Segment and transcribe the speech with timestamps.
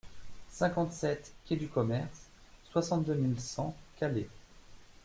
[0.49, 2.25] cinquante-sept quai du Commerce,
[2.71, 4.27] soixante-deux mille cent Calais